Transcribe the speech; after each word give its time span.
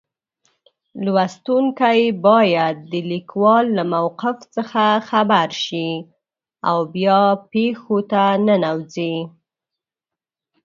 لوستونکی 1.03 2.01
باید 2.27 2.75
د 2.91 2.93
لیکوال 3.11 3.65
له 3.77 3.83
موقف 3.93 4.37
څخه 4.55 4.83
خبر 5.09 5.47
شي 5.65 5.89
او 6.69 6.77
بیا 6.93 7.21
پېښو 7.53 7.97
ته 8.11 8.23
ننوځي. 8.45 9.15